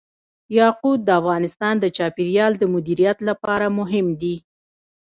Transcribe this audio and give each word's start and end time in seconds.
یاقوت 0.59 0.99
د 1.03 1.09
افغانستان 1.19 1.75
د 1.79 1.85
چاپیریال 1.97 2.53
د 2.57 2.63
مدیریت 2.73 3.17
لپاره 3.29 3.65
مهم 3.79 4.07
دي. 4.21 4.35